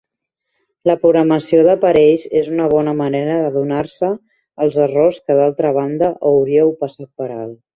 La 0.89 0.93
programació 1.03 1.59
de 1.67 1.75
parells 1.83 2.25
és 2.39 2.49
una 2.55 2.67
bona 2.73 2.95
manera 3.03 3.35
d'adonar-se 3.43 4.09
els 4.67 4.81
errors 4.87 5.23
que 5.29 5.39
d'altra 5.41 5.75
banda 5.81 6.11
hauríeu 6.31 6.75
passat 6.85 7.13
per 7.25 7.31
alt. 7.41 7.59